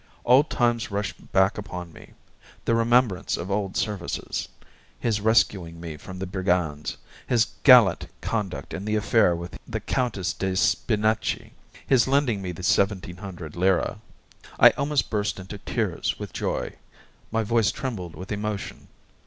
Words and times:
Old 0.25 0.49
times 0.49 0.89
rushed 0.89 1.31
back 1.31 1.59
upon 1.59 1.93
me 1.93 2.13
the 2.65 2.73
remembrance 2.73 3.37
of 3.37 3.51
old 3.51 3.77
services 3.77 4.47
his 4.99 5.21
rescuing 5.21 5.79
me 5.79 5.95
from 5.95 6.17
the 6.17 6.25
brigands 6.25 6.97
his 7.27 7.45
gallant 7.61 8.07
conduct 8.19 8.73
in 8.73 8.83
the 8.85 8.95
affair 8.95 9.35
with 9.35 9.59
the 9.67 9.79
Countess 9.79 10.33
Dei 10.33 10.53
Spinachi 10.55 11.51
his 11.85 12.07
lending 12.07 12.41
me 12.41 12.51
the 12.51 12.63
1,700L. 12.63 13.99
I 14.59 14.71
almost 14.71 15.11
burst 15.11 15.39
into 15.39 15.59
tears 15.59 16.17
with 16.17 16.33
joy 16.33 16.77
my 17.31 17.43
voice 17.43 17.69
trembled 17.71 18.15
with 18.15 18.31
emotion. 18.31 18.87